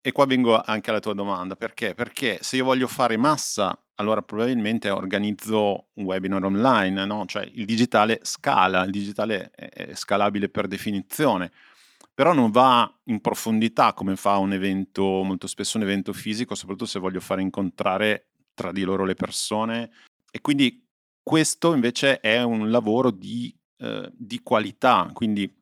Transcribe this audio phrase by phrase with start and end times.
[0.00, 1.94] e qua vengo anche alla tua domanda, perché?
[1.94, 7.26] Perché se io voglio fare massa, allora probabilmente organizzo un webinar online, no?
[7.26, 11.52] Cioè il digitale scala, il digitale è scalabile per definizione,
[12.14, 16.86] però non va in profondità come fa un evento, molto spesso un evento fisico, soprattutto
[16.86, 19.90] se voglio fare incontrare tra di loro le persone
[20.30, 20.86] e quindi
[21.22, 25.59] questo invece è un lavoro di, eh, di qualità, quindi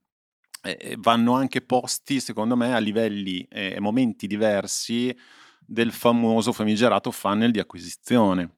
[0.63, 5.17] eh, vanno anche posti, secondo me, a livelli e eh, momenti diversi
[5.65, 8.51] del famoso famigerato funnel di acquisizione.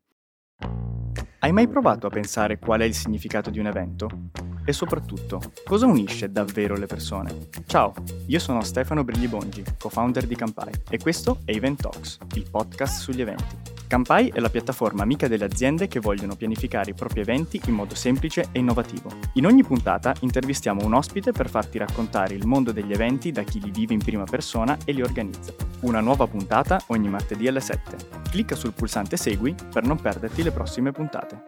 [1.40, 4.49] Hai mai provato a pensare qual è il significato di un evento?
[4.64, 7.48] E soprattutto, cosa unisce davvero le persone?
[7.66, 7.94] Ciao,
[8.26, 13.20] io sono Stefano Briglibongi, co-founder di Campai, e questo è Event Talks, il podcast sugli
[13.20, 13.78] eventi.
[13.90, 17.96] Campai è la piattaforma amica delle aziende che vogliono pianificare i propri eventi in modo
[17.96, 19.10] semplice e innovativo.
[19.34, 23.60] In ogni puntata intervistiamo un ospite per farti raccontare il mondo degli eventi da chi
[23.60, 25.52] li vive in prima persona e li organizza.
[25.80, 27.96] Una nuova puntata ogni martedì alle 7.
[28.30, 31.42] Clicca sul pulsante Segui per non perderti le prossime puntate.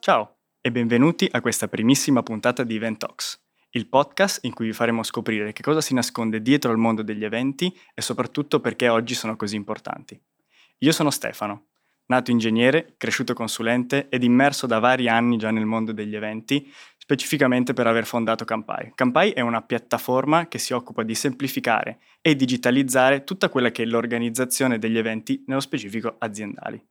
[0.00, 0.35] Ciao
[0.66, 5.04] e benvenuti a questa primissima puntata di Event Talks il podcast in cui vi faremo
[5.04, 9.36] scoprire che cosa si nasconde dietro al mondo degli eventi e soprattutto perché oggi sono
[9.36, 10.20] così importanti.
[10.78, 11.66] Io sono Stefano,
[12.06, 17.72] nato ingegnere, cresciuto consulente ed immerso da vari anni già nel mondo degli eventi, specificamente
[17.72, 18.90] per aver fondato Campai.
[18.96, 23.86] Campai è una piattaforma che si occupa di semplificare e digitalizzare tutta quella che è
[23.86, 26.84] l'organizzazione degli eventi, nello specifico aziendali.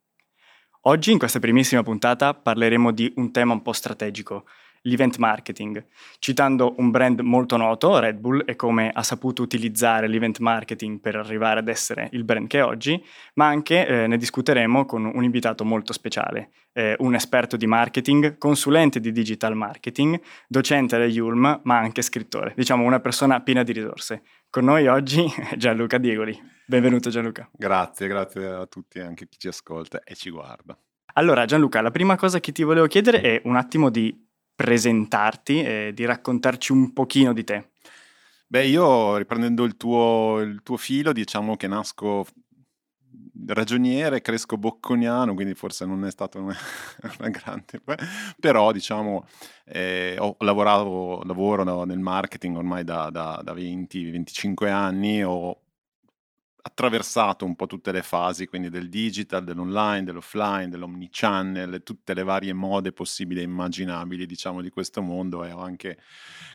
[0.87, 4.45] Oggi, in questa primissima puntata, parleremo di un tema un po' strategico,
[4.81, 5.83] l'event marketing,
[6.19, 11.15] citando un brand molto noto, Red Bull, e come ha saputo utilizzare l'event marketing per
[11.15, 15.23] arrivare ad essere il brand che è oggi, ma anche eh, ne discuteremo con un
[15.23, 21.61] invitato molto speciale, eh, un esperto di marketing, consulente di digital marketing, docente alla Yulm,
[21.63, 24.21] ma anche scrittore, diciamo una persona piena di risorse.
[24.55, 25.21] Con noi oggi
[25.57, 26.41] Gianluca Diegoli.
[26.65, 27.49] Benvenuto Gianluca.
[27.51, 30.79] Grazie, grazie a tutti e anche chi ci ascolta e ci guarda.
[31.15, 34.17] Allora Gianluca, la prima cosa che ti volevo chiedere è un attimo di
[34.55, 37.71] presentarti e di raccontarci un pochino di te.
[38.47, 42.25] Beh, io riprendendo il tuo, il tuo filo, diciamo che nasco
[43.47, 46.55] ragioniere, cresco bocconiano, quindi forse non è stata una,
[47.19, 47.81] una grande,
[48.39, 49.25] però diciamo
[49.65, 55.64] eh, ho lavorato, lavoro nel marketing ormai da, da, da 20-25 anni, ho
[56.67, 62.53] attraversato un po' tutte le fasi, quindi del digital, dell'online, dell'offline, dell'omnichannel, tutte le varie
[62.53, 65.99] mode possibili e immaginabili, diciamo, di questo mondo e ho anche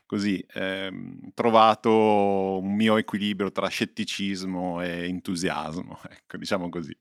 [0.06, 6.96] così ehm, trovato un mio equilibrio tra scetticismo e entusiasmo, ecco, diciamo così.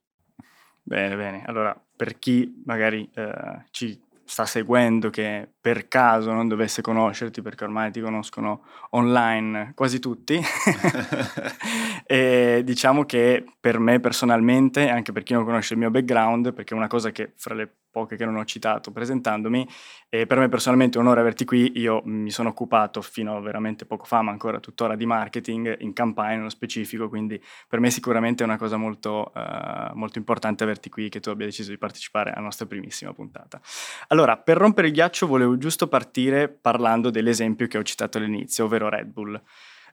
[0.84, 1.44] Bene, bene.
[1.46, 7.66] Allora, per chi magari eh, ci sta seguendo che per caso non dovesse conoscerti, perché
[7.66, 10.40] ormai ti conoscono online quasi tutti,
[12.06, 16.74] e diciamo che per me personalmente, anche per chi non conosce il mio background, perché
[16.74, 19.68] è una cosa che fra le poche che non ho citato presentandomi.
[20.10, 21.72] E per me personalmente è un onore averti qui.
[21.76, 25.94] Io mi sono occupato fino a veramente poco fa, ma ancora tuttora, di marketing in
[25.94, 30.90] campagna nello specifico, quindi per me sicuramente è una cosa molto, uh, molto importante averti
[30.90, 33.60] qui, che tu abbia deciso di partecipare alla nostra primissima puntata.
[34.08, 38.90] Allora, per rompere il ghiaccio volevo giusto partire parlando dell'esempio che ho citato all'inizio, ovvero
[38.90, 39.40] Red Bull.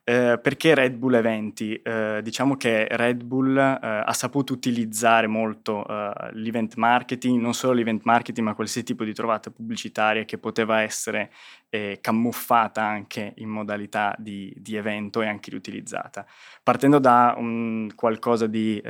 [0.08, 1.74] Eh, perché Red Bull eventi?
[1.82, 7.72] Eh, diciamo che Red Bull eh, ha saputo utilizzare molto eh, l'event marketing, non solo
[7.72, 11.32] l'event marketing, ma qualsiasi tipo di trovata pubblicitaria che poteva essere
[11.70, 16.24] eh, camuffata anche in modalità di, di, evento e anche riutilizzata.
[16.62, 18.80] Partendo da un qualcosa di,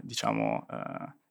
[0.00, 0.66] diciamo,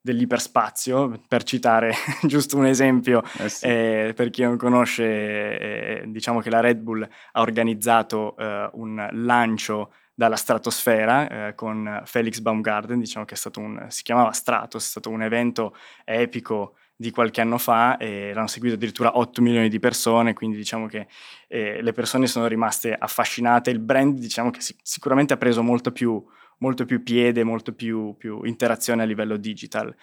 [0.07, 1.91] dell'iperspazio, per citare
[2.23, 3.65] giusto un esempio, eh sì.
[3.65, 9.05] eh, per chi non conosce, eh, diciamo che la Red Bull ha organizzato eh, un
[9.11, 14.85] lancio dalla stratosfera eh, con Felix Baumgarten, diciamo che è stato un, si chiamava Stratos,
[14.85, 15.75] è stato un evento
[16.05, 20.87] epico di qualche anno fa e l'hanno seguito addirittura 8 milioni di persone, quindi diciamo
[20.87, 21.07] che
[21.47, 25.91] eh, le persone sono rimaste affascinate, il brand diciamo che sic- sicuramente ha preso molto
[25.91, 26.25] più
[26.59, 29.93] molto più piede, molto più, più interazione a livello digital.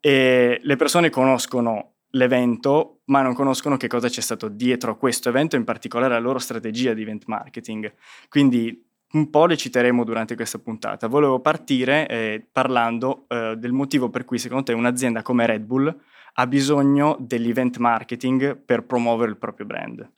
[0.00, 5.28] E le persone conoscono l'evento, ma non conoscono che cosa c'è stato dietro a questo
[5.28, 7.92] evento, in particolare la loro strategia di event marketing.
[8.28, 11.06] Quindi un po' le citeremo durante questa puntata.
[11.06, 15.94] Volevo partire eh, parlando eh, del motivo per cui secondo te un'azienda come Red Bull
[16.34, 20.10] ha bisogno dell'event marketing per promuovere il proprio brand.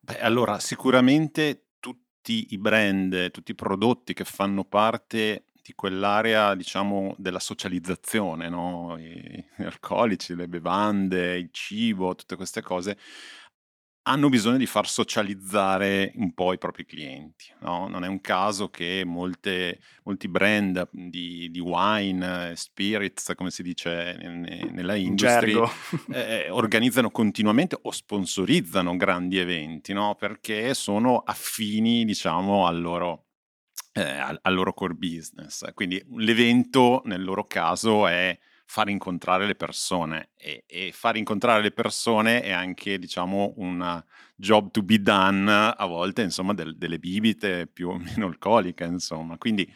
[0.00, 1.69] Beh, allora, sicuramente
[2.22, 8.96] tutti i brand, tutti i prodotti che fanno parte di quell'area, diciamo, della socializzazione, no?
[8.98, 12.98] I, gli alcolici, le bevande, il cibo, tutte queste cose,
[14.02, 17.52] hanno bisogno di far socializzare un po' i propri clienti.
[17.60, 17.86] No?
[17.88, 24.16] Non è un caso che molte, molti brand di, di, wine, spirits, come si dice
[24.72, 25.68] nella industria,
[26.12, 30.14] eh, organizzano continuamente o sponsorizzano grandi eventi, no?
[30.14, 33.26] perché sono affini diciamo, al loro,
[33.92, 35.72] eh, al, al loro core business.
[35.74, 38.36] Quindi l'evento nel loro caso è
[38.70, 44.00] far incontrare le persone e, e, far incontrare le persone è anche diciamo un
[44.36, 49.36] job to be done a volte insomma del, delle bibite più o meno alcoliche insomma
[49.38, 49.68] quindi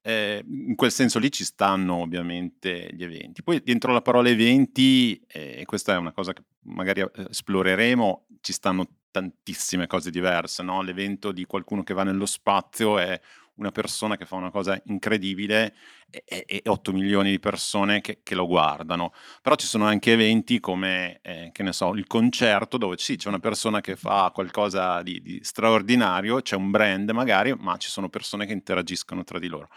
[0.00, 5.20] eh, in quel senso lì ci stanno ovviamente gli eventi poi dentro la parola eventi
[5.26, 10.62] e eh, questa è una cosa che magari eh, esploreremo ci stanno tantissime cose diverse
[10.62, 10.82] no?
[10.82, 13.20] l'evento di qualcuno che va nello spazio è
[13.56, 15.74] una persona che fa una cosa incredibile
[16.10, 19.12] e, e, e 8 milioni di persone che, che, lo guardano.
[19.42, 23.28] Però ci sono anche eventi come, eh, che ne so, il concerto dove sì, c'è
[23.28, 28.08] una persona che fa qualcosa di, di straordinario, c'è un brand magari, ma ci sono
[28.08, 29.68] persone che interagiscono tra di loro.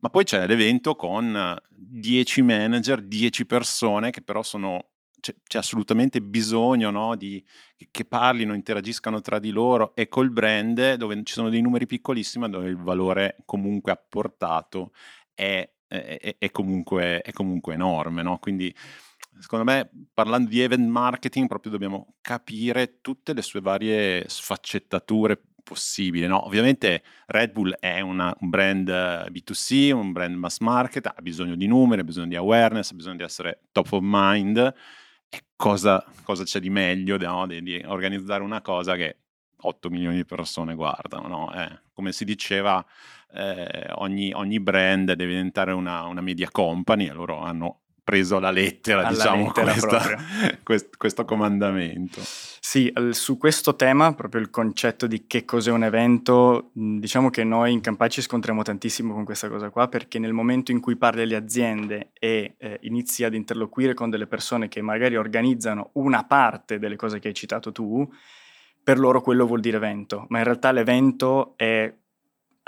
[0.00, 4.89] Ma poi c'è l'evento con 10 manager, 10 persone che però sono
[5.20, 7.44] c'è, c'è, assolutamente bisogno no, di,
[7.90, 12.48] che parlino, interagiscano tra di loro e col brand dove ci sono dei numeri piccolissimi
[12.48, 14.92] dove il valore comunque apportato
[15.34, 18.22] è, è, è, comunque, è comunque, enorme.
[18.22, 18.38] No?
[18.38, 18.74] Quindi
[19.38, 26.26] secondo me parlando di event marketing proprio dobbiamo capire tutte le sue varie sfaccettature possibili.
[26.26, 26.44] No?
[26.46, 31.66] Ovviamente Red Bull è una, un brand B2C, un brand mass market, ha bisogno di
[31.66, 34.74] numeri, ha bisogno di awareness, ha bisogno di essere top of mind
[35.56, 37.46] cosa, cosa c'è di meglio no?
[37.46, 39.18] di, di, organizzare una cosa che
[39.56, 41.28] 8 milioni di persone guardano?
[41.28, 41.54] No?
[41.54, 42.84] Eh, come si diceva,
[43.32, 47.80] eh, ogni, ogni, brand deve diventare una, una media company e loro hanno
[48.10, 50.16] preso la lettera, Alla diciamo, lettera questa,
[50.64, 52.20] quest, questo comandamento.
[52.22, 57.70] Sì, su questo tema, proprio il concetto di che cos'è un evento, diciamo che noi
[57.70, 61.22] in Campari ci scontriamo tantissimo con questa cosa qua, perché nel momento in cui parli
[61.22, 66.80] alle aziende e eh, inizi ad interloquire con delle persone che magari organizzano una parte
[66.80, 68.08] delle cose che hai citato tu,
[68.82, 71.92] per loro quello vuol dire evento, ma in realtà l'evento è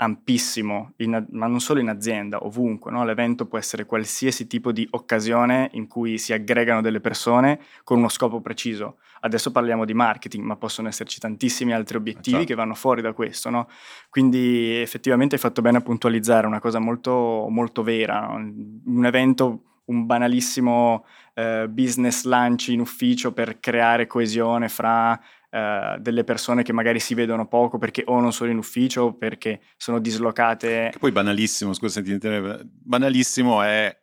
[0.03, 2.91] ampissimo, in, ma non solo in azienda, ovunque.
[2.91, 3.03] No?
[3.03, 8.09] L'evento può essere qualsiasi tipo di occasione in cui si aggregano delle persone con uno
[8.09, 8.97] scopo preciso.
[9.21, 12.45] Adesso parliamo di marketing, ma possono esserci tantissimi altri obiettivi certo.
[12.47, 13.49] che vanno fuori da questo.
[13.49, 13.67] No?
[14.09, 18.27] Quindi effettivamente hai fatto bene a puntualizzare una cosa molto, molto vera.
[18.27, 18.51] No?
[18.85, 25.19] Un evento un banalissimo eh, business lunch in ufficio per creare coesione fra
[25.53, 29.13] eh, delle persone che magari si vedono poco perché o non sono in ufficio o
[29.13, 30.89] perché sono dislocate.
[30.91, 33.95] Che poi banalissimo, scusa, banalissimo è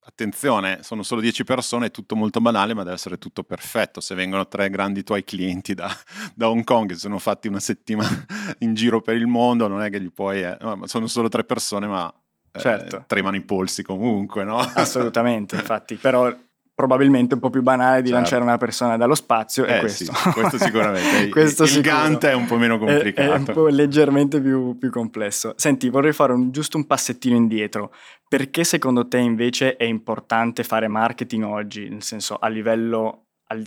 [0.00, 4.00] attenzione, sono solo 10 persone, è tutto molto banale, ma deve essere tutto perfetto.
[4.00, 5.88] Se vengono tre grandi tuoi clienti da,
[6.34, 8.26] da Hong Kong, che sono fatti una settimana
[8.58, 10.42] in giro per il mondo, non è che gli puoi...
[10.42, 12.12] Eh, no, sono solo tre persone, ma
[12.50, 13.04] eh, certo.
[13.06, 14.58] tremano i polsi comunque, no?
[14.58, 16.34] Assolutamente, infatti, però
[16.76, 18.20] probabilmente un po' più banale di certo.
[18.20, 20.12] lanciare una persona dallo spazio eh, è questo.
[20.12, 21.28] Sì, questo sicuramente.
[21.30, 21.90] questo il sicuro.
[21.90, 23.30] Gigante è un po' meno complicato.
[23.30, 25.54] È, è un po' leggermente più, più, complesso.
[25.56, 27.92] Senti, vorrei fare un, giusto un passettino indietro.
[28.28, 33.22] Perché secondo te invece è importante fare marketing oggi, nel senso a livello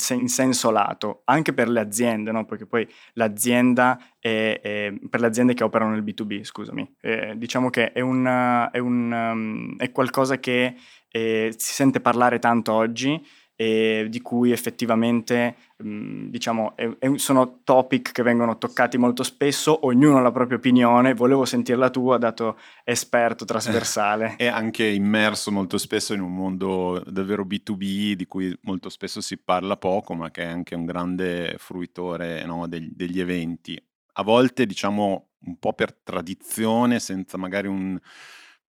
[0.10, 2.46] in senso lato, anche per le aziende, no?
[2.46, 7.70] perché poi l'azienda è, è, per le aziende che operano nel B2B, scusami, eh, diciamo
[7.70, 10.76] che è, un, è, un, um, è qualcosa che
[11.12, 13.22] eh, si sente parlare tanto oggi
[13.62, 16.75] e di cui effettivamente diciamo
[17.16, 22.18] sono topic che vengono toccati molto spesso, ognuno ha la propria opinione, volevo sentirla tua
[22.18, 24.36] dato esperto trasversale.
[24.39, 29.38] È anche immerso molto spesso in un mondo davvero B2B di cui molto spesso si
[29.38, 33.78] parla poco, ma che è anche un grande fruitore no, degli, degli eventi.
[34.13, 38.00] A volte diciamo un po' per tradizione, senza magari un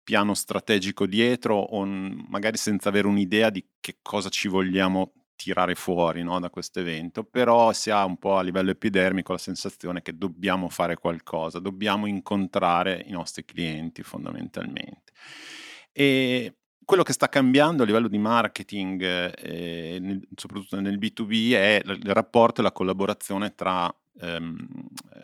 [0.03, 6.23] piano strategico dietro o magari senza avere un'idea di che cosa ci vogliamo tirare fuori
[6.23, 10.19] no, da questo evento, però si ha un po' a livello epidermico la sensazione che
[10.19, 15.13] dobbiamo fare qualcosa, dobbiamo incontrare i nostri clienti fondamentalmente.
[15.93, 21.81] E quello che sta cambiando a livello di marketing, eh, nel, soprattutto nel B2B, è
[21.85, 23.91] il rapporto e la collaborazione tra
[24.21, 24.69] ehm,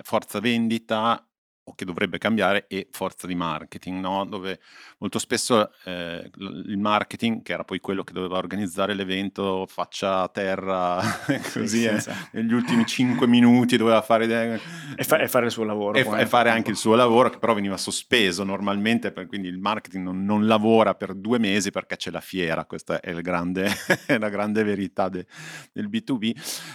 [0.02, 1.25] forza vendita
[1.68, 4.25] o che dovrebbe cambiare è forza di marketing, no?
[4.25, 4.61] dove
[4.99, 10.28] molto spesso eh, il marketing, che era poi quello che doveva organizzare l'evento, faccia a
[10.28, 11.00] terra
[11.52, 14.61] così sì, eh, negli ultimi cinque minuti doveva fare...
[14.96, 15.99] E, fa- e, fare il suo lavoro.
[15.99, 19.58] E, fa- e, fare anche il suo lavoro, che però veniva sospeso normalmente, quindi il
[19.58, 23.68] marketing non, non lavora per due mesi perché c'è la fiera, questa è, grande,
[24.18, 25.26] la grande verità de-
[25.73, 26.30] del B2B.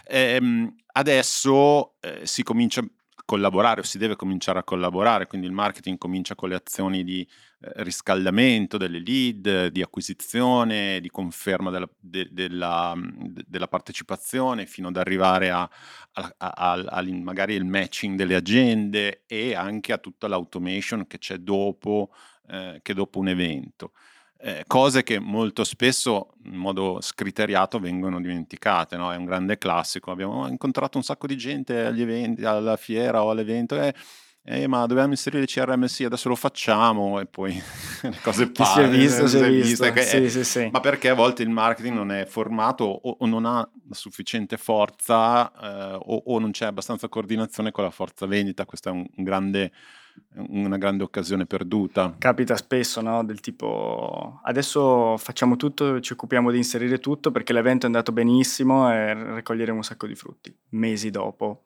[0.08, 2.84] Ehm, adesso eh, si comincia
[3.26, 7.22] collaborare o si deve cominciare a collaborare, quindi il marketing comincia con le azioni di
[7.22, 14.90] eh, riscaldamento delle lead, di acquisizione, di conferma della, de, della, de, della partecipazione fino
[14.90, 15.70] ad arrivare a,
[16.14, 21.38] a, a, a, magari il matching delle agende e anche a tutta l'automation che c'è
[21.38, 22.14] dopo,
[22.48, 23.92] eh, che dopo un evento
[24.42, 29.12] eh, cose che molto spesso in modo scriteriato vengono dimenticate, no?
[29.12, 33.30] è un grande classico, abbiamo incontrato un sacco di gente agli eventi, alla fiera o
[33.30, 33.94] all'evento e
[34.44, 37.54] eh, ma dovevamo inserire il CRM, sì, adesso lo facciamo e poi
[38.02, 38.88] le cose passano.
[38.88, 39.92] Si è visto, si è visto.
[39.92, 40.70] Che, sì, sì, sì.
[40.72, 45.52] Ma perché a volte il marketing non è formato o, o non ha sufficiente forza
[45.52, 49.24] eh, o, o, non c'è abbastanza coordinazione con la forza vendita, questo è un, un
[49.24, 49.72] grande
[50.48, 52.16] una grande occasione perduta.
[52.18, 53.24] Capita spesso, no?
[53.24, 58.92] Del tipo, adesso facciamo tutto, ci occupiamo di inserire tutto perché l'evento è andato benissimo
[58.92, 60.56] e raccoglieremo un sacco di frutti.
[60.70, 61.64] Mesi dopo,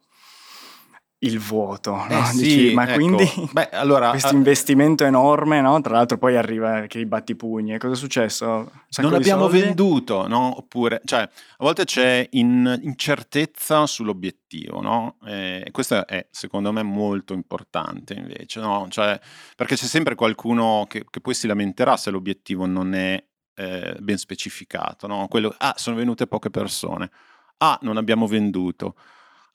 [1.26, 2.08] il vuoto, no?
[2.08, 2.94] eh, Dici, sì, ma ecco.
[2.94, 5.82] quindi Beh, allora, questo uh, investimento enorme, no?
[5.82, 8.72] Tra l'altro poi arriva che i battipugni, cosa è successo?
[8.98, 10.58] Non l'abbiamo venduto, no?
[10.58, 15.18] Oppure, cioè, a volte c'è in, incertezza sull'obiettivo, no?
[15.26, 18.88] E questo è, secondo me, molto importante invece, no?
[18.90, 19.20] Cioè,
[19.56, 23.24] perché c'è sempre qualcuno che, che poi si lamenterà se l'obiettivo non è
[23.56, 25.28] eh, ben specificato, no?
[25.28, 27.10] Quello, ah, sono venute poche persone,
[27.58, 28.96] ah, non abbiamo venduto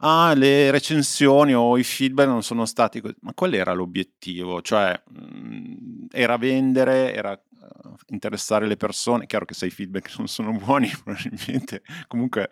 [0.01, 3.15] ah, le recensioni o i feedback non sono stati così.
[3.21, 4.63] Ma qual era l'obiettivo?
[4.63, 9.27] Cioè, mh, mhmm, era vendere, era uh, interessare le persone.
[9.27, 12.49] Chiaro che se i feedback non sono buoni, probabilmente comunque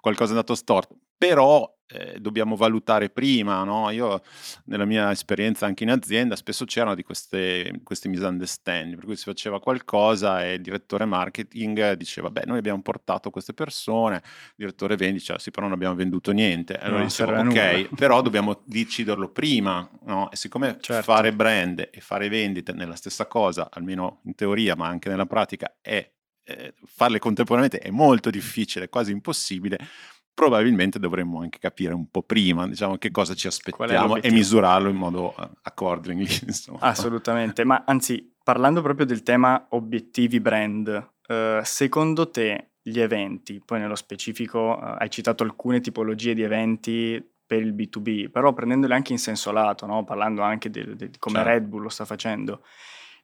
[0.00, 0.96] qualcosa è andato storto.
[1.16, 3.90] Però eh, dobbiamo valutare prima, no?
[3.90, 4.22] Io
[4.64, 9.24] nella mia esperienza anche in azienda spesso c'erano di queste, questi misunderstanding, per cui si
[9.24, 14.96] faceva qualcosa e il direttore marketing diceva, beh, noi abbiamo portato queste persone, il direttore
[14.96, 16.76] vendita diceva, sì, però non abbiamo venduto niente.
[16.78, 17.88] Allora no, dicevo, ok, nulla.
[17.94, 20.30] però dobbiamo deciderlo prima, no?
[20.30, 21.02] E siccome certo.
[21.02, 25.76] fare brand e fare vendite nella stessa cosa, almeno in teoria, ma anche nella pratica,
[25.80, 26.10] è
[26.44, 29.78] eh, farle contemporaneamente è molto difficile, quasi impossibile,
[30.34, 34.96] probabilmente dovremmo anche capire un po' prima diciamo, che cosa ci aspettiamo e misurarlo in
[34.96, 36.26] modo uh, accordingly.
[36.46, 36.78] Insomma.
[36.80, 43.78] Assolutamente, ma anzi, parlando proprio del tema obiettivi brand, uh, secondo te gli eventi, poi
[43.78, 49.12] nello specifico uh, hai citato alcune tipologie di eventi per il B2B, però prendendole anche
[49.12, 50.04] in senso lato, no?
[50.04, 50.80] parlando anche di
[51.18, 51.50] come certo.
[51.50, 52.64] Red Bull lo sta facendo,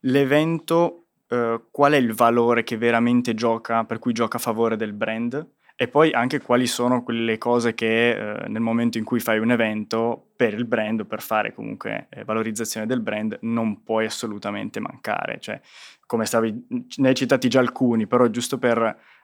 [0.00, 1.04] l'evento
[1.70, 5.46] qual è il valore che veramente gioca, per cui gioca a favore del brand?
[5.80, 9.52] E poi anche quali sono quelle cose che eh, nel momento in cui fai un
[9.52, 14.80] evento per il brand o per fare comunque eh, valorizzazione del brand non puoi assolutamente
[14.80, 15.38] mancare.
[15.38, 15.60] Cioè,
[16.04, 16.66] come stavi,
[16.96, 18.80] ne hai citati già alcuni, però giusto per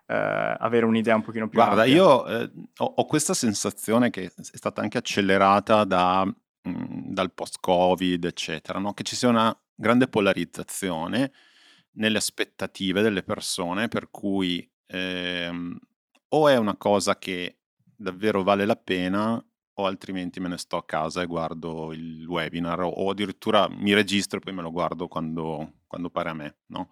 [0.06, 1.94] eh, avere un'idea un pochino più Guarda, ampia.
[1.96, 6.34] io eh, ho, ho, questa sensazione che è stata anche accelerata da, mh,
[6.68, 8.94] mm, dal post-Covid, eccetera, no?
[8.94, 11.32] che ci sia una grande polarizzazione
[11.94, 15.76] nelle aspettative delle persone, per cui ehm,
[16.34, 17.58] o è una cosa che
[17.96, 19.42] davvero vale la pena
[19.76, 24.38] o altrimenti me ne sto a casa e guardo il webinar o addirittura mi registro
[24.38, 26.56] e poi me lo guardo quando, quando pare a me.
[26.66, 26.90] No?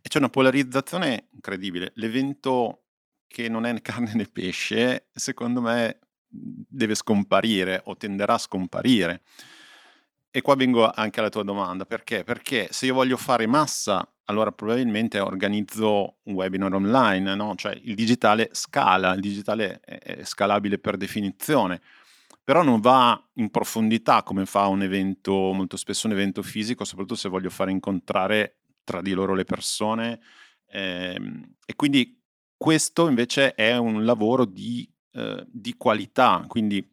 [0.00, 1.92] E c'è una polarizzazione incredibile.
[1.96, 2.84] L'evento
[3.26, 5.98] che non è né carne né pesce, secondo me
[6.28, 9.22] deve scomparire o tenderà a scomparire.
[10.30, 12.24] E qua vengo anche alla tua domanda, perché?
[12.24, 17.54] Perché se io voglio fare massa allora probabilmente organizzo un webinar online, no?
[17.56, 21.80] Cioè il digitale scala, il digitale è scalabile per definizione,
[22.42, 27.16] però non va in profondità come fa un evento, molto spesso un evento fisico, soprattutto
[27.16, 30.20] se voglio fare incontrare tra di loro le persone.
[30.68, 32.20] Ehm, e quindi
[32.56, 36.86] questo invece è un lavoro di, eh, di qualità, quindi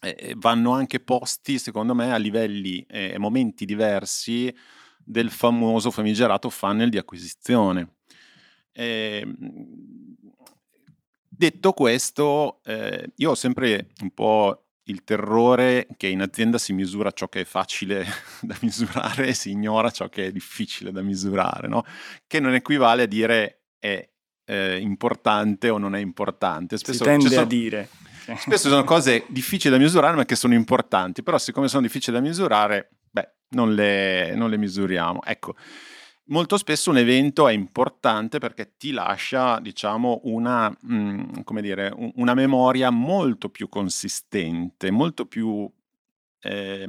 [0.00, 4.54] eh, vanno anche posti, secondo me, a livelli e eh, momenti diversi
[5.08, 7.94] del famoso famigerato funnel di acquisizione.
[8.72, 9.24] Eh,
[11.28, 17.10] detto questo, eh, io ho sempre un po' il terrore che in azienda si misura
[17.12, 18.04] ciò che è facile
[18.42, 21.84] da misurare e si ignora ciò che è difficile da misurare, no?
[22.26, 24.08] che non equivale a dire è
[24.44, 26.76] eh, importante o non è importante.
[26.78, 27.88] Spesso si tende sono, a dire.
[28.38, 32.22] Spesso sono cose difficili da misurare ma che sono importanti, però siccome sono difficili da
[32.22, 32.90] misurare
[33.56, 35.22] non le, non le misuriamo.
[35.24, 35.56] Ecco,
[36.26, 42.34] molto spesso un evento è importante perché ti lascia, diciamo, una, mh, mm, dire, una
[42.34, 45.68] memoria molto più consistente, molto più
[46.40, 46.86] eh,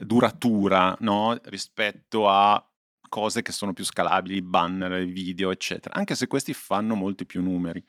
[0.00, 1.38] duratura no?
[1.44, 2.66] rispetto a
[3.08, 7.84] cose che sono più scalabili, banner, video, eccetera, anche se questi fanno molti più numeri.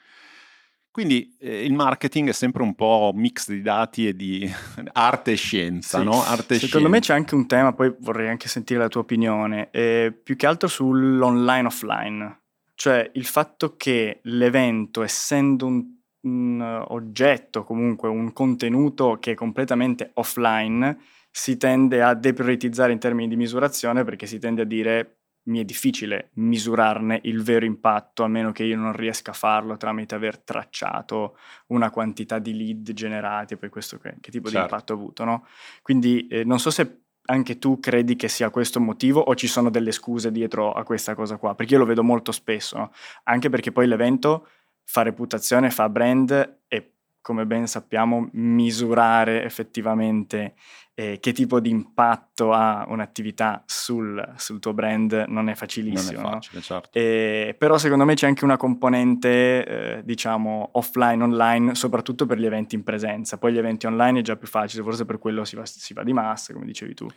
[0.93, 4.47] Quindi eh, il marketing è sempre un po' mix di dati e di
[4.93, 6.03] arte e scienza, sì.
[6.03, 6.23] no?
[6.23, 10.15] Arte Secondo me c'è anche un tema, poi vorrei anche sentire la tua opinione, eh,
[10.23, 12.41] più che altro sull'online-offline.
[12.75, 15.83] Cioè il fatto che l'evento, essendo un,
[16.27, 20.95] un oggetto, comunque un contenuto che è completamente offline,
[21.31, 25.63] si tende a deprioritizzare in termini di misurazione perché si tende a dire mi è
[25.63, 30.39] difficile misurarne il vero impatto a meno che io non riesca a farlo tramite aver
[30.39, 34.57] tracciato una quantità di lead generati e poi questo che, che tipo certo.
[34.57, 35.45] di impatto ha avuto, no?
[35.81, 39.69] Quindi eh, non so se anche tu credi che sia questo motivo o ci sono
[39.69, 42.91] delle scuse dietro a questa cosa qua, perché io lo vedo molto spesso, no?
[43.23, 44.47] anche perché poi l'evento
[44.83, 46.92] fa reputazione, fa brand e
[47.23, 50.55] come ben sappiamo misurare effettivamente
[50.93, 56.21] eh, che tipo di impatto ha un'attività sul, sul, tuo brand non è facilissimo.
[56.21, 56.61] Non è facile, no?
[56.61, 56.89] certo.
[56.91, 62.45] eh, però secondo me c'è anche una componente, eh, diciamo, offline, online, soprattutto per gli
[62.45, 63.37] eventi in presenza.
[63.37, 66.03] Poi gli eventi online è già più facile, forse per quello si va, si va
[66.03, 67.07] di massa, come dicevi tu.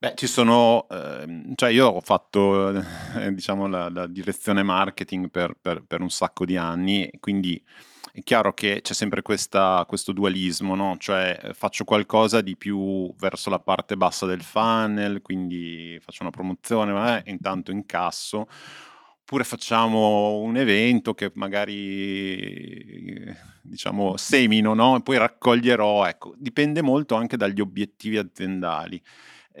[0.00, 2.70] Beh, ci sono, eh, cioè io ho fatto,
[3.16, 7.60] eh, diciamo, la, la, direzione marketing per, per, per un sacco di anni, quindi
[8.12, 10.94] è chiaro che c'è sempre questa, questo dualismo, no?
[10.98, 16.30] Cioè eh, faccio qualcosa di più verso la parte bassa del funnel, quindi faccio una
[16.30, 18.46] promozione, ma eh, intanto incasso,
[19.20, 24.96] oppure facciamo un evento che magari diciamo semino, no?
[24.96, 29.02] E poi raccoglierò, ecco, dipende molto anche dagli obiettivi aziendali.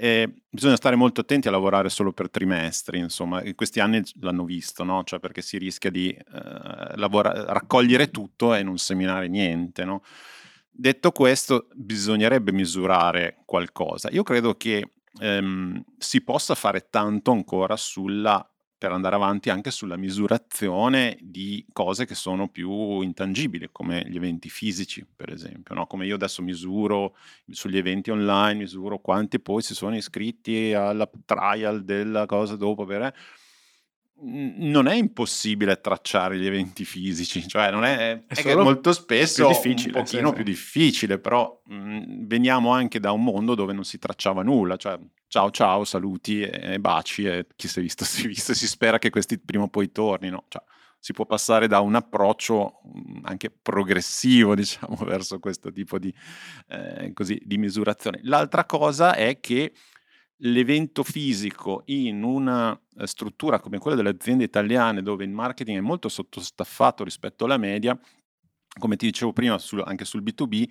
[0.00, 4.44] Eh, bisogna stare molto attenti a lavorare solo per trimestri, insomma, in questi anni l'hanno
[4.44, 5.02] visto, no?
[5.02, 10.02] Cioè perché si rischia di eh, lavora- raccogliere tutto e non seminare niente, no?
[10.70, 14.08] Detto questo, bisognerebbe misurare qualcosa.
[14.12, 19.96] Io credo che ehm, si possa fare tanto ancora sulla per andare avanti anche sulla
[19.96, 25.74] misurazione di cose che sono più intangibili, come gli eventi fisici, per esempio.
[25.74, 25.88] No?
[25.88, 27.16] Come io adesso misuro
[27.50, 32.84] sugli eventi online, misuro quanti poi si sono iscritti alla trial della cosa dopo.
[32.84, 33.12] Per...
[34.20, 39.92] Non è impossibile tracciare gli eventi fisici, cioè non è, è, è molto spesso un
[39.92, 44.42] pochino sì, più difficile, però mh, veniamo anche da un mondo dove non si tracciava
[44.42, 48.52] nulla, cioè ciao ciao, saluti e baci e chi si è visto si è visto
[48.52, 50.44] e si spera che questi prima o poi tornino.
[50.48, 50.62] Cioè,
[51.00, 56.12] si può passare da un approccio mm, anche progressivo, diciamo, verso questo tipo di,
[56.68, 58.20] eh, così, di misurazione.
[58.24, 59.72] L'altra cosa è che
[60.42, 65.82] l'evento fisico in una eh, struttura come quella delle aziende italiane, dove il marketing è
[65.82, 67.98] molto sottostaffato rispetto alla media,
[68.78, 70.68] come ti dicevo prima sul, anche sul B2B,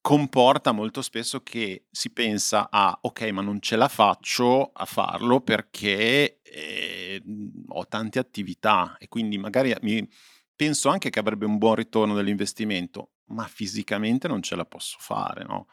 [0.00, 5.40] comporta molto spesso che si pensa a ok ma non ce la faccio a farlo
[5.40, 7.22] perché eh,
[7.68, 10.06] ho tante attività e quindi magari mi
[10.54, 15.42] penso anche che avrebbe un buon ritorno dell'investimento ma fisicamente non ce la posso fare
[15.44, 15.68] no?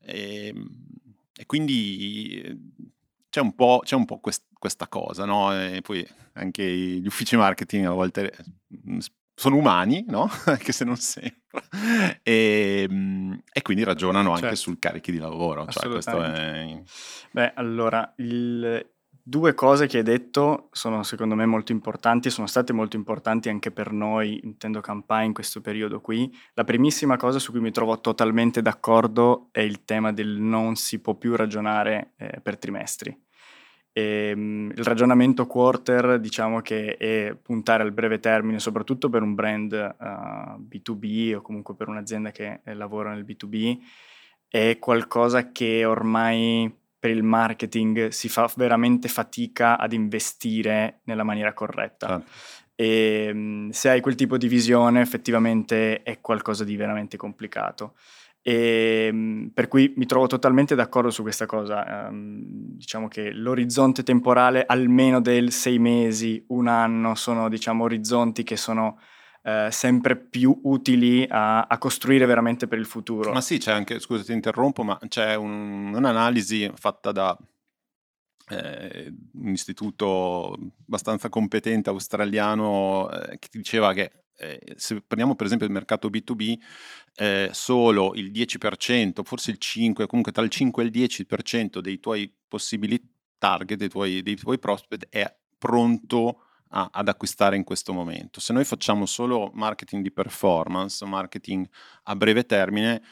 [0.00, 0.66] e, ehm,
[1.38, 2.42] e quindi
[3.30, 5.54] c'è un po', c'è un po quest, questa cosa no?
[5.54, 8.34] e poi anche gli uffici marketing a volte
[9.38, 10.28] sono umani, no?
[10.46, 11.38] Anche se non sempre.
[12.24, 14.56] E, ehm, e quindi ragionano anche certo.
[14.56, 15.64] sul carichi di lavoro.
[15.68, 16.82] Cioè questo è...
[17.30, 18.84] Beh, allora, il,
[19.28, 23.70] due cose che hai detto sono secondo me molto importanti, sono state molto importanti anche
[23.70, 26.34] per noi, intendo Campai, in questo periodo qui.
[26.54, 31.00] La primissima cosa su cui mi trovo totalmente d'accordo è il tema del non si
[31.00, 33.14] può più ragionare eh, per trimestri.
[33.92, 39.34] E, um, il ragionamento quarter diciamo che è puntare al breve termine, soprattutto per un
[39.34, 43.76] brand uh, eh, B2B o comunque per un'azienda che eh, lavora nel B2B,
[44.48, 51.52] è qualcosa che ormai per il marketing si fa veramente fatica ad investire nella maniera
[51.52, 52.08] corretta.
[52.14, 52.22] Ah.
[52.74, 57.94] E um, se hai quel tipo di visione effettivamente è qualcosa di veramente complicato.
[58.40, 62.08] E, ehm, per cui mi trovo totalmente d'accordo su questa cosa.
[62.08, 62.40] Um,
[62.76, 68.98] diciamo che l'orizzonte temporale, almeno del sei mesi, un anno, sono diciamo, orizzonti che sono
[69.48, 73.32] uh, sempre più utili a, a, costruire veramente per il futuro.
[73.32, 77.36] Ma sì, c'è anche, scusa ti interrompo, ma c'è un, un'analisi fatta da
[78.50, 80.56] eh, un istituto
[80.86, 86.56] abbastanza competente australiano eh, che diceva che eh, se prendiamo per esempio il mercato B2B,
[87.16, 91.98] eh, solo il 10%, forse il 5%, comunque tra il 5 e il 10% dei
[91.98, 93.02] tuoi possibili
[93.36, 98.40] target, dei tuoi, dei tuoi prospect è pronto a, ad acquistare in questo momento.
[98.40, 101.68] Se noi facciamo solo marketing di performance, marketing
[102.04, 103.02] a breve termine,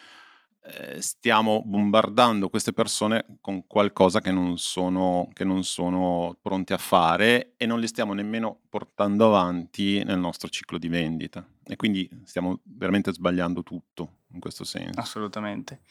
[0.69, 6.79] eh, stiamo bombardando queste persone con qualcosa che non, sono, che non sono pronte a
[6.79, 11.47] fare e non li stiamo nemmeno portando avanti nel nostro ciclo di vendita.
[11.65, 14.99] E quindi stiamo veramente sbagliando tutto in questo senso.
[14.99, 15.83] Assolutamente.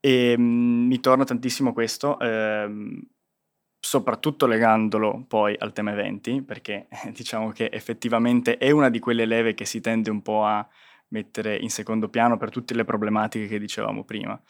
[0.00, 2.18] E mh, mm, mi torna tantissimo questo.
[2.18, 3.02] Ehm,
[3.84, 9.52] soprattutto legandolo poi al tema eventi, perché diciamo che effettivamente è una di quelle leve
[9.52, 10.66] che si tende un po' a
[11.08, 14.40] mettere in secondo piano per tutte le problematiche che dicevamo prima.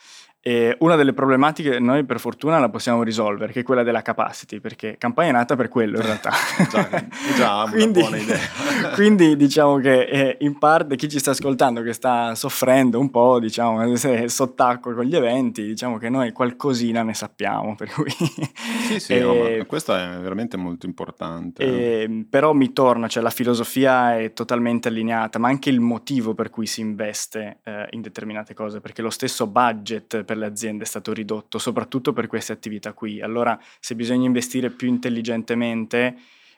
[0.46, 4.60] E una delle problematiche noi per fortuna la possiamo risolvere, che è quella della capacity,
[4.60, 6.32] perché campagna è nata per quello in realtà.
[6.70, 6.86] già,
[7.34, 8.38] già quindi, una buona idea.
[8.92, 13.40] quindi diciamo che eh, in parte chi ci sta ascoltando che sta soffrendo un po',
[13.40, 18.10] diciamo, sott'acqua con gli eventi, diciamo che noi qualcosina ne sappiamo, per cui...
[18.10, 21.62] sì, sì, e, no, eh, questo è veramente molto importante.
[21.62, 26.50] E, però mi torna, cioè la filosofia è totalmente allineata, ma anche il motivo per
[26.50, 30.82] cui si investe eh, in determinate cose, perché lo stesso budget per per le aziende
[30.82, 33.22] è stato ridotto, soprattutto per queste attività qui.
[33.22, 36.16] Allora, se bisogna investire più intelligentemente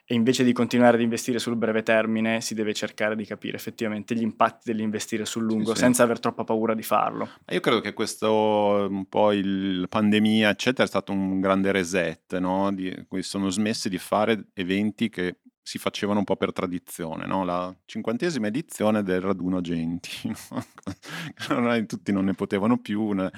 [0.09, 4.15] e invece di continuare ad investire sul breve termine, si deve cercare di capire effettivamente
[4.15, 7.29] gli impatti dell'investire sul lungo, sì, senza aver troppa paura di farlo.
[7.51, 12.73] Io credo che questo, un po' la pandemia, eccetera, è stato un grande reset, no?
[12.73, 17.45] Di, sono smessi di fare eventi che si facevano un po' per tradizione, no?
[17.45, 20.11] la cinquantesima edizione del raduno Genti,
[21.51, 21.87] no?
[21.87, 23.33] tutti non ne potevano più, ne...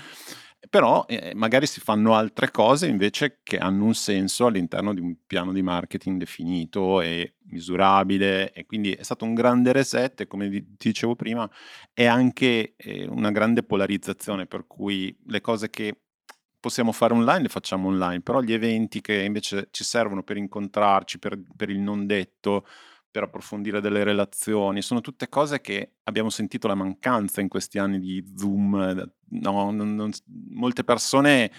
[0.68, 5.16] però eh, magari si fanno altre cose invece che hanno un senso all'interno di un
[5.26, 10.50] piano di marketing definito e misurabile e quindi è stato un grande reset e come
[10.50, 11.50] ti dicevo prima
[11.94, 16.07] è anche eh, una grande polarizzazione per cui le cose che
[16.60, 21.18] possiamo fare online, le facciamo online, però gli eventi che invece ci servono per incontrarci,
[21.18, 22.66] per, per il non detto,
[23.10, 27.98] per approfondire delle relazioni, sono tutte cose che abbiamo sentito la mancanza in questi anni
[27.98, 29.12] di Zoom.
[29.30, 30.10] No, non, non,
[30.50, 31.50] molte persone,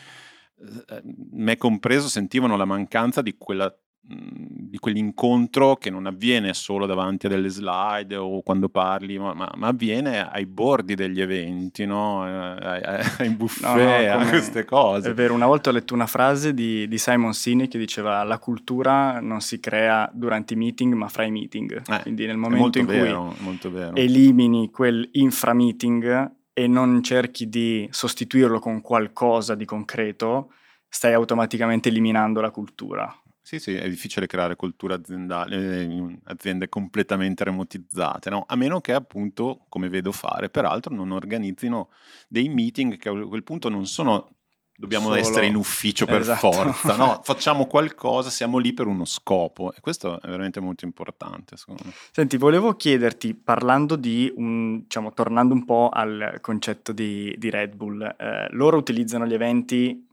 [0.57, 7.27] eh, me compreso, sentivano la mancanza di quella di quell'incontro che non avviene solo davanti
[7.27, 12.23] a delle slide o quando parli, ma, ma, avviene ai bordi degli eventi, no?
[12.23, 12.81] ai,
[13.19, 15.11] ai buffet, no, no, a queste cose.
[15.11, 18.39] È vero, una volta ho letto una frase di, di, Simon Sinek che diceva la
[18.39, 22.79] cultura non si crea durante i meeting ma fra i meeting, eh, quindi nel momento
[22.79, 30.51] in vero, cui elimini quel infra-meeting e non cerchi di sostituirlo con qualcosa di concreto,
[30.87, 33.13] stai automaticamente eliminando la cultura.
[33.49, 38.43] Sì, sì, è difficile creare cultura aziendale in aziende completamente remotizzate, no?
[38.47, 41.89] A meno che appunto, come vedo fare, peraltro non organizzino
[42.27, 44.35] dei meeting che a quel punto non sono
[44.77, 45.15] dobbiamo Solo...
[45.15, 46.51] essere in ufficio per esatto.
[46.51, 47.21] forza, no?
[47.25, 51.91] Facciamo qualcosa, siamo lì per uno scopo e questo è veramente molto importante, secondo me.
[52.11, 57.73] Senti, volevo chiederti, parlando di, un, diciamo, tornando un po' al concetto di, di Red
[57.73, 60.05] Bull, eh, loro utilizzano gli eventi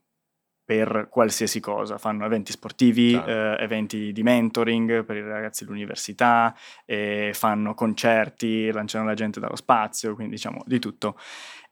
[0.67, 6.53] per qualsiasi cosa, fanno eventi sportivi, eh, eventi di mentoring per i ragazzi dell'università,
[6.85, 11.17] eh, fanno concerti, lanciano la gente dallo spazio, quindi diciamo di tutto.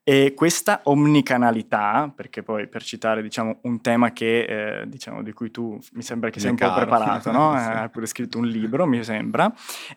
[0.06, 5.50] E questa omnicanalità, perché poi per citare diciamo, un tema che, eh, diciamo, di cui
[5.50, 7.52] tu mi sembra che sei un po' preparato, no?
[7.58, 7.68] sì.
[7.70, 9.52] hai pure scritto un libro, mi sembra,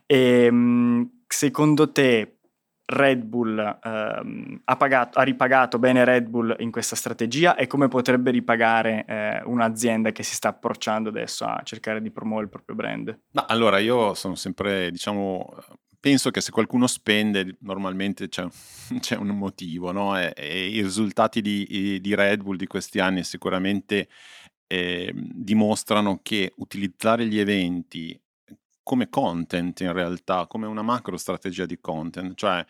[0.08, 2.37] e, ehm, secondo te
[2.90, 7.90] Red Bull ehm, ha, pagato, ha, ripagato bene Red Bull in questa strategia e come
[7.90, 12.76] potrebbe ripagare eh, un'azienda che si sta approcciando adesso a cercare di promuovere il proprio
[12.78, 13.20] brand?
[13.32, 15.54] Ma allora io sono sempre, diciamo,
[16.00, 18.48] penso che se qualcuno spende normalmente c'è,
[19.02, 20.18] c'è un motivo, no?
[20.18, 24.08] e, e, i risultati di, di, Red Bull di questi anni sicuramente
[24.66, 28.18] eh, dimostrano che utilizzare gli eventi
[28.88, 32.66] come content in realtà, come una macro strategia di content, cioè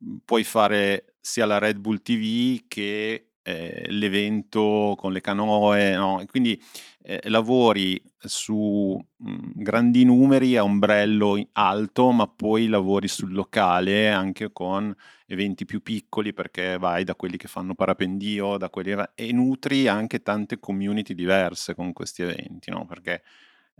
[0.00, 6.22] mhmm, puoi fare sia la Red Bull TV che eh, l'evento con le canoe, no?
[6.28, 6.62] quindi
[7.02, 14.10] eh, lavori su mh, mhmm, grandi numeri a ombrello alto, ma poi lavori sul locale
[14.10, 14.94] anche con
[15.26, 20.20] eventi più piccoli perché vai da quelli che fanno parapendio, da quelli e nutri anche
[20.20, 22.84] tante community diverse con questi eventi, no?
[22.84, 23.22] perché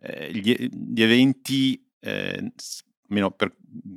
[0.00, 2.52] eh, gli, gli, eventi, eh,
[3.36, 3.54] per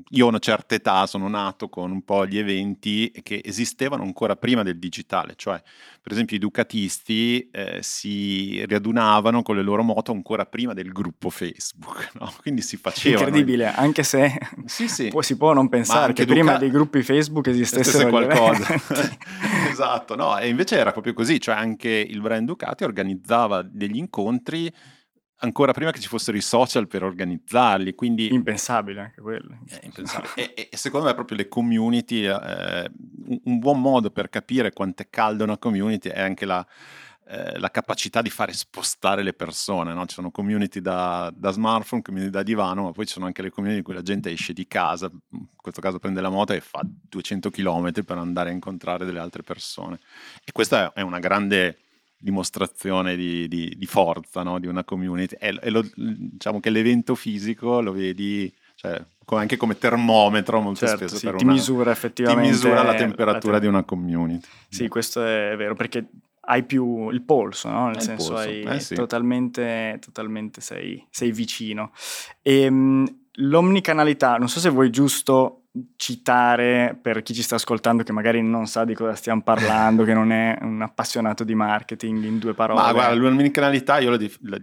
[0.10, 4.36] io a una certa età sono nato con un po' gli eventi che esistevano ancora
[4.36, 5.62] prima del digitale, cioè
[6.02, 11.30] per esempio i ducatisti eh, si riadunavano con le loro moto ancora prima del gruppo
[11.30, 12.34] Facebook, no?
[12.42, 13.28] quindi si facevano.
[13.28, 14.34] Incredibile, anche se
[14.66, 15.10] sì, sì.
[15.10, 16.40] Può, si può non pensare che Duca...
[16.40, 18.76] prima dei gruppi Facebook esistessero qualcosa.
[19.70, 24.72] esatto, no, e invece era proprio così, cioè anche il brand Ducati organizzava degli incontri
[25.46, 28.34] ancora prima che ci fossero i social per organizzarli, quindi...
[28.34, 29.60] Impensabile anche quello.
[29.68, 30.54] È impensabile.
[30.54, 32.92] e, e, secondo me proprio le community, eh,
[33.44, 36.66] un, buon modo per capire quanto è calda una community è anche la,
[37.28, 40.06] eh, la capacità di fare spostare le persone, no?
[40.06, 43.50] Ci sono community da, da, smartphone, community da divano, ma poi ci sono anche le
[43.50, 46.62] community in cui la gente esce di casa, in questo caso prende la moto e
[46.62, 50.00] fa 200 km per andare a incontrare delle altre persone.
[50.44, 51.85] E questa è una grande
[52.26, 54.58] dimostrazione di, di, di forza no?
[54.58, 55.36] di una community.
[55.40, 61.08] E, e lo, diciamo che l'evento fisico lo vedi cioè, anche come termometro molto certo,
[61.08, 61.18] spesso.
[61.18, 62.50] Sì, ti una, misura effettivamente.
[62.50, 64.48] Ti misura la temperatura la te- di una community.
[64.68, 66.08] Sì, questo è vero, perché
[66.48, 67.88] hai più il polso, no?
[67.88, 68.96] nel è senso hai eh, sì.
[68.96, 71.92] totalmente, totalmente sei, sei vicino.
[72.42, 75.65] E, ehm, l'omnicanalità, non so se vuoi giusto
[75.96, 80.14] citare per chi ci sta ascoltando che magari non sa di cosa stiamo parlando, che
[80.14, 82.82] non è un appassionato di marketing in due parole.
[82.82, 84.58] Ma guarda, l'omnicanalità io la, la,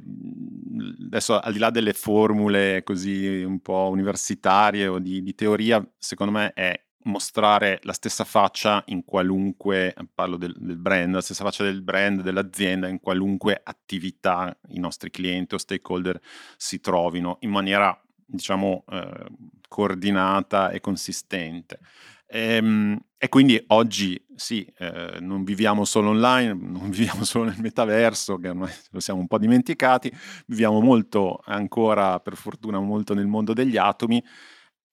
[1.07, 6.33] adesso al di là delle formule così un po' universitarie o di, di teoria, secondo
[6.33, 11.64] me è mostrare la stessa faccia in qualunque, parlo del, del, brand, la stessa faccia
[11.64, 16.20] del brand, dell'azienda, in qualunque attività i nostri clienti o stakeholder
[16.57, 17.98] si trovino in maniera,
[18.33, 19.27] diciamo, eh,
[19.68, 21.79] coordinata e consistente.
[22.27, 27.61] E, ehm, e quindi oggi sì, eh, non viviamo solo online, non viviamo solo nel
[27.61, 30.11] metaverso, che ormai lo siamo un po' dimenticati,
[30.47, 34.23] viviamo molto ancora, per fortuna, molto nel mondo degli atomi,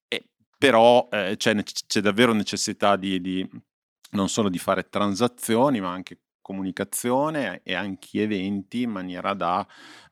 [0.07, 3.49] e, però eh, c'è, c'è, davvero necessità di, di,
[4.11, 9.65] non solo di fare transazioni, ma anche comunicazione e anche eventi in maniera da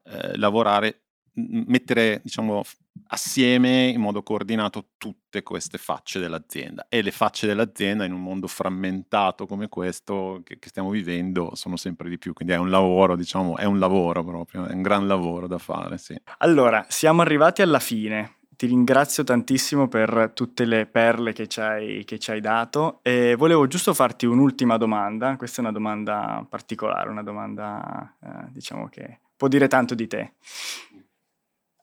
[0.04, 1.07] eh, lavorare
[1.38, 2.64] mettere diciamo,
[3.08, 6.88] assieme in modo coordinato tutte queste facce dell'azienda.
[6.90, 11.78] E le facce dell'azienda in un mondo frammentato come questo che, che, stiamo vivendo sono
[11.78, 12.34] sempre di più.
[12.34, 15.98] Quindi è un lavoro diciamo è un lavoro proprio è un gran lavoro da fare
[15.98, 16.20] sì.
[16.40, 18.34] allora siamo arrivati alla fine.
[18.58, 23.02] Ti ringrazio tantissimo per tutte le perle che ci hai, che ci hai dato.
[23.04, 25.36] E volevo giusto farti un'ultima domanda.
[25.36, 30.34] Questa è una domanda particolare una domanda eh, diciamo che può dire tanto di te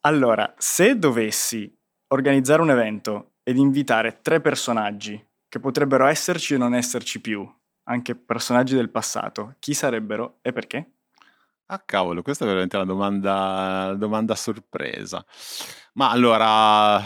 [0.06, 1.72] allora, se dovessi
[2.08, 7.48] organizzare un evento ed invitare tre personaggi che potrebbero esserci o non esserci più,
[7.84, 10.90] anche personaggi del passato, chi sarebbero e perché?
[11.66, 15.24] Ah cavolo, questa è veramente una domanda, domanda sorpresa.
[15.94, 17.00] Ma allora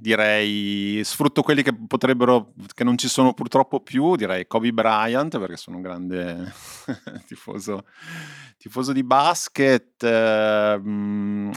[0.00, 5.56] direi sfrutto quelli che potrebbero, che non ci sono purtroppo più, direi Kobe Bryant perché
[5.56, 6.52] sono un grande
[7.26, 7.84] tifoso,
[8.56, 10.80] tifoso di basket eh,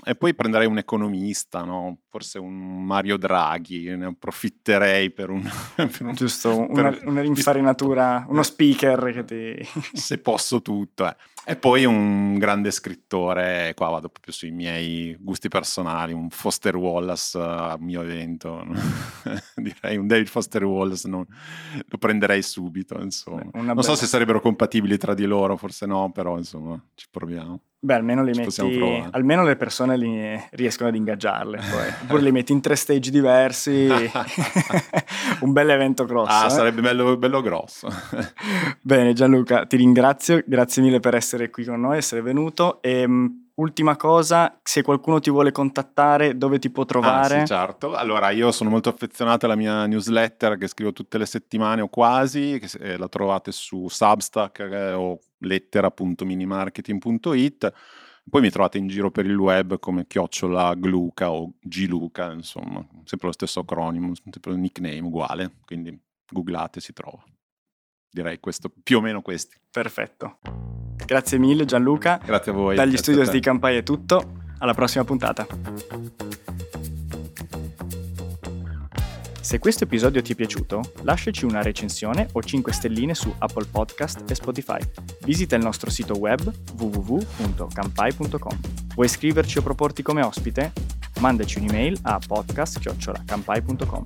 [0.03, 1.99] e poi prenderei un economista, no?
[2.13, 5.41] forse un Mario Draghi, ne approfitterei per un...
[5.75, 9.67] per un Giusto, una, per, una rinfarinatura, uno speaker che ti...
[9.93, 11.07] se posso tutto.
[11.07, 11.15] Eh.
[11.45, 17.37] E poi un grande scrittore, qua vado proprio sui miei gusti personali, un Foster Wallace
[17.37, 18.32] a mio evento,
[19.55, 21.25] direi un David Foster Wallace, no?
[21.87, 23.49] lo prenderei subito, insomma.
[23.53, 27.59] Una non so se sarebbero compatibili tra di loro, forse no, però insomma ci proviamo.
[27.83, 31.87] Beh, almeno, li metti, almeno le persone li, riescono ad ingaggiarle, poi.
[32.03, 33.89] oppure li metti in tre stage diversi,
[35.41, 36.31] un bel evento grosso.
[36.31, 36.49] Ah, eh?
[36.49, 37.89] sarebbe bello, bello grosso.
[38.81, 42.81] Bene Gianluca, ti ringrazio, grazie mille per essere qui con noi, essere venuto.
[42.81, 47.35] E, ehm, ultima cosa, se qualcuno ti vuole contattare, dove ti può trovare?
[47.35, 47.93] Ah, sì, certo.
[47.93, 52.59] Allora, io sono molto affezionato alla mia newsletter che scrivo tutte le settimane o quasi,
[52.59, 57.73] che eh, la trovate su Substack eh, o lettera.minimarketing.it.
[58.29, 63.27] Poi mi trovate in giro per il web come chiocciola Gluca o Giluca, insomma, sempre
[63.27, 65.99] lo stesso acronimo, sempre il nickname uguale, quindi
[66.31, 67.21] googlate si trova.
[68.13, 69.57] Direi questo, più o meno questi.
[69.71, 70.37] Perfetto.
[71.03, 72.21] Grazie mille Gianluca.
[72.23, 72.75] Grazie a voi.
[72.75, 74.41] Dagli studios di Campai è tutto.
[74.59, 75.47] Alla prossima puntata.
[79.41, 84.29] Se questo episodio ti è piaciuto, lasciaci una recensione o 5 stelline su Apple Podcast
[84.29, 84.79] e Spotify.
[85.25, 86.39] Visita il nostro sito web
[86.77, 88.59] www.campai.com.
[88.93, 90.71] Vuoi iscriverci o proporti come ospite?
[91.19, 94.05] Mandaci un'email a podcast.campai.com.